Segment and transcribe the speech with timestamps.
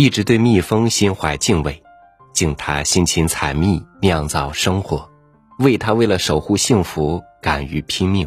[0.00, 1.82] 一直对蜜蜂心怀敬畏，
[2.32, 5.10] 敬它辛勤采蜜、酿造生活，
[5.58, 8.26] 为它为了守护幸福敢于拼命。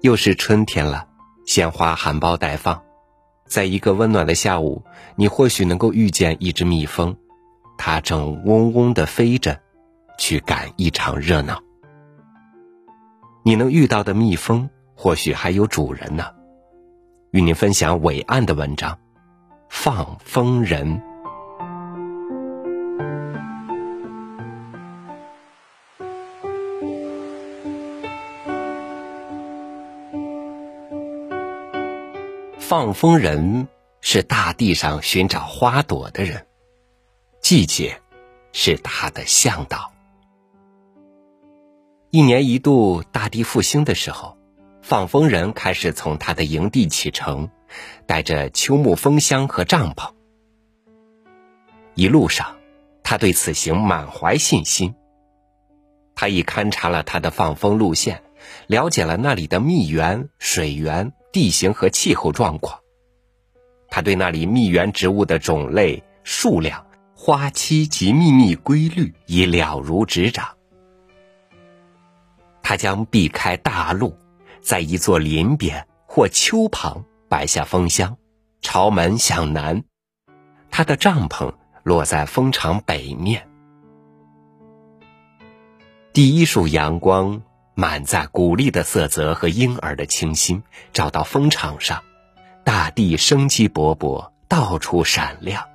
[0.00, 1.06] 又是春天了，
[1.46, 2.82] 鲜花含苞待放，
[3.46, 4.82] 在一个温暖的下午，
[5.14, 7.16] 你或许能够遇见一只蜜蜂，
[7.78, 9.60] 它正嗡嗡地飞着，
[10.18, 11.62] 去赶一场热闹。
[13.44, 16.32] 你能遇到的蜜蜂，或许还有主人呢。
[17.30, 18.94] 与您分享伟岸的文章，
[19.70, 21.00] 《放风人》。
[32.58, 33.68] 放风人
[34.00, 36.46] 是大地上寻找花朵的人，
[37.40, 38.02] 季节
[38.52, 39.92] 是他的向导。
[42.10, 44.36] 一年一度大地复兴的时候。
[44.82, 47.48] 放风人开始从他的营地启程，
[48.06, 50.10] 带着秋木风箱和帐篷。
[51.94, 52.56] 一路上，
[53.02, 54.94] 他对此行满怀信心。
[56.14, 58.22] 他已勘察了他的放风路线，
[58.66, 62.80] 了解了那里的蜜源、水源、地形和气候状况。
[63.88, 70.56] 他对那里蜜源植物的种类、数量、花期及秘密规律已了如指掌。
[72.62, 74.16] 他将避开大路。
[74.62, 78.16] 在一座林边或丘旁摆下风箱，
[78.60, 79.84] 朝门向南。
[80.68, 83.48] 他的帐篷落在蜂场北面。
[86.12, 87.42] 第一束阳光
[87.76, 92.02] 满载鼓励的色泽和婴儿的清新，照到蜂场上，
[92.64, 95.68] 大地生机勃勃，到处闪亮。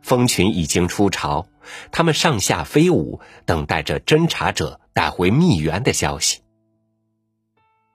[0.00, 1.46] 蜂群已经出巢，
[1.90, 6.40] 它们上下飞舞，等待着侦察者带回蜜源的消息。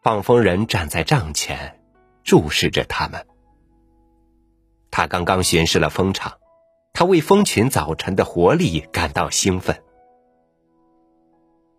[0.03, 1.76] 放风人站在帐前，
[2.27, 3.25] 注视着他们。
[4.91, 6.37] 他刚刚巡视了蜂场，
[6.91, 9.81] 他为蜂群早晨的活力感到兴奋。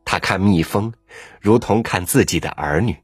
[0.07, 0.95] 他看蜜蜂，
[1.43, 2.97] 如同看自己的儿女，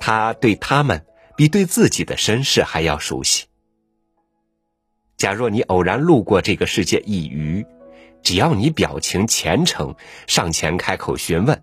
[0.00, 1.04] 他对他们
[1.36, 3.44] 比对自己的身世还要熟悉。
[5.18, 7.66] 假若你偶然路过这个世界一隅，
[8.22, 11.62] 只要你表情虔诚，上前开口询问。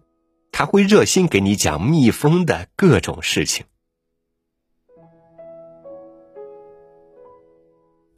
[0.52, 3.66] 他会热心给你讲蜜蜂的各种事情。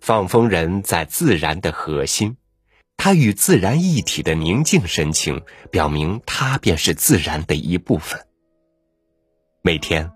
[0.07, 2.37] 放风人在自然的核心，
[2.95, 8.25] 他与自然一体的宁静神情，表明他便是自然的一部分。
[9.61, 10.09] 每天，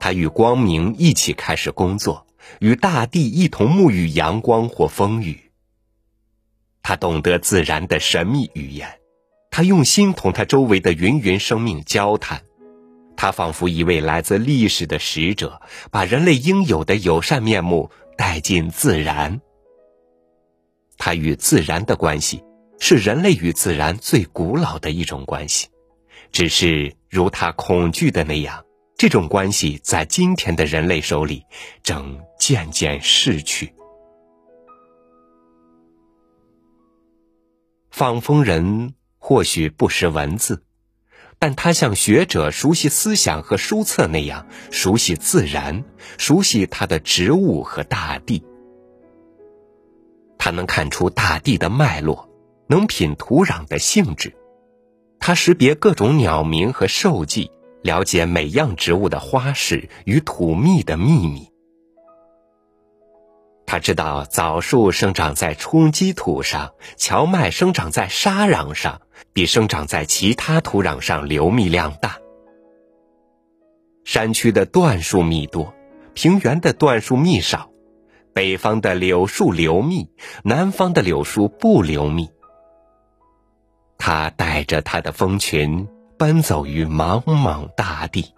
[0.00, 2.26] 他与光明一起开始工作，
[2.60, 5.50] 与大地一同沐浴阳光或风雨。
[6.82, 9.00] 他懂得自然的神秘语言。
[9.50, 12.42] 他用心同他周围的芸芸生命交谈，
[13.16, 19.40] 他仿佛一位来自历史的使者，把人类应有的友善面目带进自然。
[20.98, 22.44] 他与自然的关系
[22.78, 25.68] 是人类与自然最古老的一种关系，
[26.30, 28.62] 只是如他恐惧的那样，
[28.98, 31.42] 这种关系在今天的人类手里
[31.82, 33.72] 正渐渐逝去。
[37.90, 38.92] 放风人。
[39.20, 40.62] 或许不识文字，
[41.38, 45.84] 但他像学者熟悉思想和书册那样熟悉自然，
[46.18, 48.44] 熟悉他的植物和大地。
[50.36, 52.28] 他能看出大地的脉络，
[52.68, 54.34] 能品土壤的性质。
[55.20, 57.50] 他识别各种鸟鸣和兽迹，
[57.82, 61.50] 了解每样植物的花式与土蜜的秘密。
[63.68, 69.02] 他知道枣树生长在冲积土上，荞麦生长在沙壤上，
[69.34, 72.16] 比生长在其他土壤上流蜜量大。
[74.06, 75.74] 山区的椴树蜜多，
[76.14, 77.68] 平原的椴树蜜少，
[78.32, 80.08] 北方的柳树流蜜，
[80.42, 82.30] 南方的柳树不流蜜。
[83.98, 85.86] 他带着他的蜂群
[86.16, 88.32] 奔走于茫茫大地。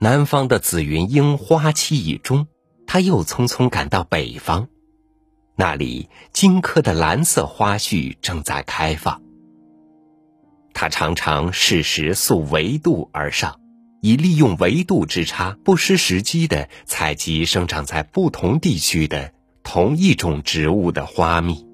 [0.00, 2.46] 南方的紫云英花期已终，
[2.86, 4.68] 他又匆匆赶到北方，
[5.56, 9.20] 那里荆轲的蓝色花絮正在开放。
[10.72, 13.58] 他常常适时溯维度而上，
[14.00, 19.32] 以利用维度之差，不失时机的采集生长在不同地区的
[19.64, 21.66] 同一种植物的花蜜。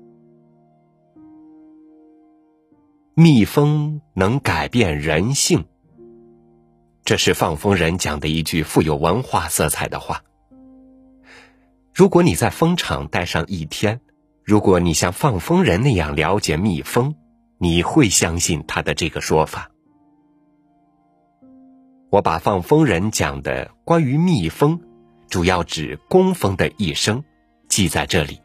[3.15, 5.67] 蜜蜂能改变人性。
[7.05, 10.23] 这是放风人讲的一句富有文化色彩的话。
[11.93, 14.01] 如果你在蜂场待上一天，
[14.43, 17.15] 如果你像放风人那样了解蜜蜂，
[17.59, 19.71] 你会相信他的这个说法。
[22.11, 24.81] 我把放风人讲的关于蜜蜂，
[25.29, 27.23] 主要指工蜂的一生，
[27.69, 28.41] 记在这里。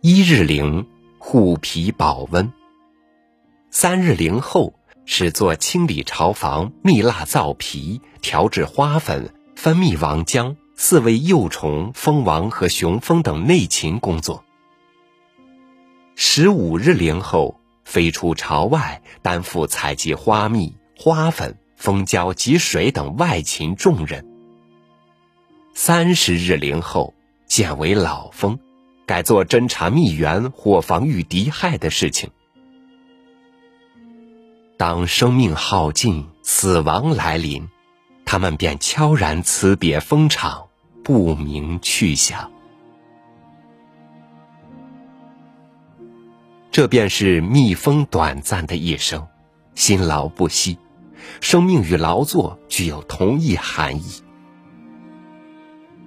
[0.00, 0.88] 一日龄，
[1.18, 2.46] 护皮保温；
[3.70, 14.44] 三日龄后，是做清理巢房、蜜蜡造皮、调制花粉、分泌王浆、饲喂幼虫、蜂王和雄蜂等内勤工作。
[16.14, 24.26] 十五日龄后，飞出巢外，担负采集花蜜、花粉、蜂胶及水等外勤重任。
[25.74, 27.14] 三十日龄后，
[27.46, 28.58] 渐为老蜂，
[29.06, 32.30] 改做侦察蜜源或防御敌害的事情。
[34.82, 37.68] 当生命耗尽、死亡来临，
[38.24, 40.66] 他们便悄然辞别蜂场，
[41.04, 42.50] 不明去向。
[46.72, 49.28] 这便是蜜蜂短暂的一生，
[49.76, 50.76] 辛劳不息，
[51.40, 54.24] 生命与劳作具有同一含义。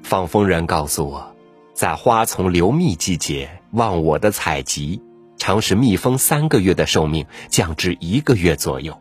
[0.03, 1.33] 放蜂人告诉我，
[1.73, 5.01] 在花丛流蜜季节，忘我的采集，
[5.45, 8.99] 常使蜜蜂三个月的寿命降至一个月左右。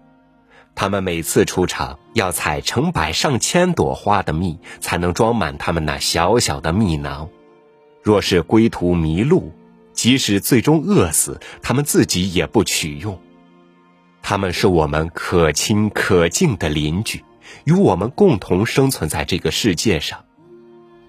[0.74, 7.30] 他们每次出场要采成百上千朵花的蜜，才能装满他们那小小的蜜囊。
[8.02, 9.54] 若是归途迷路，
[9.94, 13.18] 即使最终饿死，他们自己也不取用。
[14.20, 17.24] 他们是我们可亲可敬的邻居，
[17.64, 20.22] 与我们共同生存在这个世界上。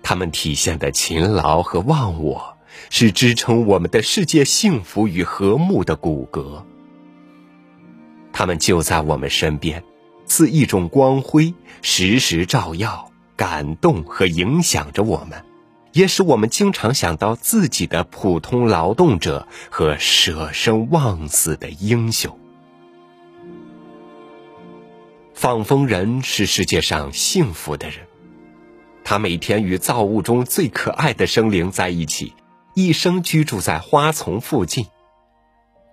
[0.02, 2.55] 他们体现的勤劳和忘我，
[2.90, 6.64] 是支撑我们的世界幸福与和睦的骨骼。
[8.32, 9.84] 他们就在我们身边，
[10.26, 15.44] 似一种光辉，时时照耀、感动和影响着我们。
[15.94, 22.38] 也使我们经常想到自己的普通劳动者和舍生忘死的英雄。
[25.34, 28.00] 放风人是世界上幸福的人，
[29.06, 32.34] 他每天与造物中最可爱的生灵在一起，
[32.76, 34.86] 一生居住在花丛附近。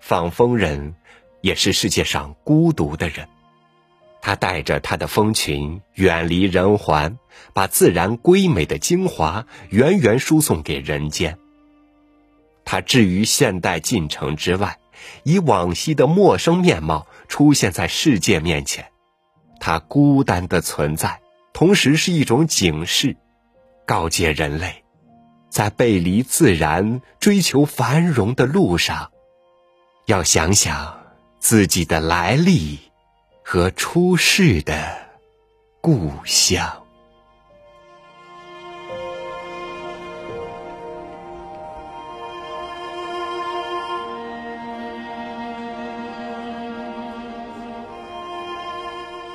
[0.00, 0.96] 放蜂人
[1.40, 3.29] 也是世界上孤独的人。
[4.20, 7.19] 他带着他的蜂群远离人寰，
[7.52, 11.38] 把自然瑰美的精华源源输送给人间。
[12.64, 14.78] 他置于现代进程之外，
[15.23, 18.87] 以往昔的陌生面貌出现在世界面前。
[19.61, 21.20] 他孤单的存在，
[21.52, 23.17] 同时是一种警示，
[23.87, 24.81] 告诫人类，
[25.52, 29.10] 在背离自然、追求繁荣的路上，
[30.06, 30.99] 要想想
[31.38, 32.81] 自己的来历。
[33.44, 34.96] 和出世的
[35.81, 36.82] 故乡。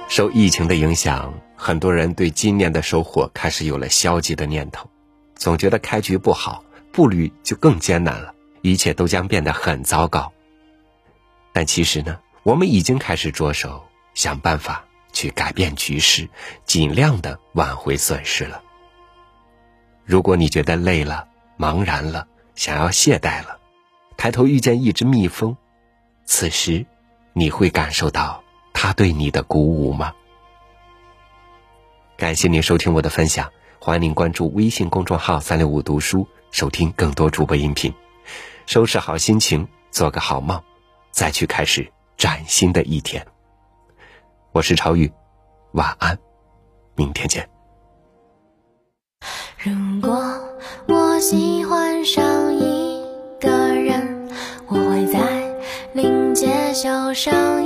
[0.09, 4.89] 受疫情的影响，很多人对今年的收获开始有了消极的念头，
[5.37, 10.31] 总觉得开局不好，步履就更艰难了，一切都将变得很糟糕。
[11.53, 13.83] 但其实呢，我们已经开始着手。
[14.13, 16.27] 想办法去改变局势，
[16.65, 18.63] 尽量的挽回损失了。
[20.05, 23.59] 如果你觉得累了、茫然了，想要懈怠了，
[24.17, 25.55] 抬头遇见一只蜜蜂，
[26.25, 26.83] 此时
[27.33, 28.43] 你会感受到
[28.73, 30.15] 它对你的鼓舞吗？
[32.17, 37.93] 感谢您收听我的分享，欢迎您关注微信公众号“三六五读书”，收听更多主播音频。
[38.65, 40.61] 收拾好心情，做个好梦，
[41.11, 43.25] 再去开始崭新的一天。
[44.51, 45.09] 我是超宇，
[45.73, 46.17] 晚安，
[46.95, 47.47] 明天见。
[49.59, 50.11] 如果
[50.87, 53.05] 我喜欢上一
[53.39, 54.27] 个人，
[54.67, 55.55] 我会在
[55.93, 57.56] 临街小上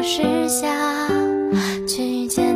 [0.00, 1.08] 人注视下
[1.86, 2.49] 去见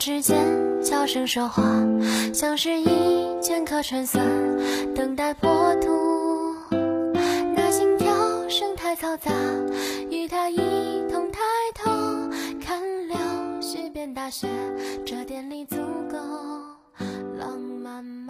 [0.00, 0.34] 指尖
[0.82, 1.62] 悄声说话，
[2.32, 4.18] 像是一剑客穿梭，
[4.94, 6.56] 等待破土。
[7.54, 8.08] 那心跳
[8.48, 9.30] 声太嘈杂，
[10.08, 10.56] 与他一
[11.10, 11.40] 同抬
[11.74, 11.90] 头，
[12.64, 13.16] 看流
[13.60, 14.48] 星边大雪，
[15.04, 15.76] 这点力足
[16.10, 16.16] 够
[17.38, 18.29] 浪漫。